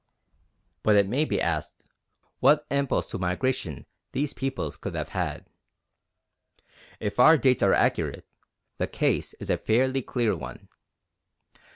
[0.81, 1.83] But it may be asked
[2.39, 5.45] what impulse to migration these peoples could have had.
[6.99, 8.25] If our dates are accurate,
[8.79, 10.69] the case is a fairly clear one.